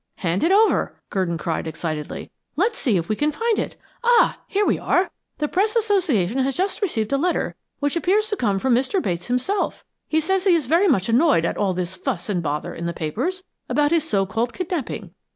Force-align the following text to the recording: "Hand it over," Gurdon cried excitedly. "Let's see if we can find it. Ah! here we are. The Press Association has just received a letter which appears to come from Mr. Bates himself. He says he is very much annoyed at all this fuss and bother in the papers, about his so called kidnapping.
"Hand 0.15 0.43
it 0.43 0.51
over," 0.51 0.99
Gurdon 1.11 1.37
cried 1.37 1.67
excitedly. 1.67 2.31
"Let's 2.55 2.79
see 2.79 2.97
if 2.97 3.07
we 3.07 3.15
can 3.15 3.31
find 3.31 3.59
it. 3.59 3.75
Ah! 4.03 4.39
here 4.47 4.65
we 4.65 4.79
are. 4.79 5.11
The 5.37 5.47
Press 5.47 5.75
Association 5.75 6.39
has 6.39 6.55
just 6.55 6.81
received 6.81 7.13
a 7.13 7.19
letter 7.19 7.53
which 7.77 7.95
appears 7.95 8.27
to 8.29 8.35
come 8.35 8.57
from 8.57 8.73
Mr. 8.73 8.99
Bates 8.99 9.27
himself. 9.27 9.85
He 10.07 10.19
says 10.19 10.45
he 10.45 10.55
is 10.55 10.65
very 10.65 10.87
much 10.87 11.07
annoyed 11.07 11.45
at 11.45 11.55
all 11.55 11.73
this 11.75 11.95
fuss 11.95 12.29
and 12.29 12.41
bother 12.41 12.73
in 12.73 12.87
the 12.87 12.93
papers, 12.93 13.43
about 13.69 13.91
his 13.91 14.03
so 14.03 14.25
called 14.25 14.53
kidnapping. 14.53 15.13